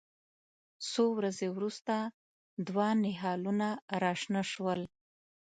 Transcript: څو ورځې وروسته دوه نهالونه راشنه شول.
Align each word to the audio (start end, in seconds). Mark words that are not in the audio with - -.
څو 0.89 1.03
ورځې 1.17 1.47
وروسته 1.55 1.95
دوه 2.67 2.87
نهالونه 3.03 3.67
راشنه 4.03 4.41
شول. 4.51 4.81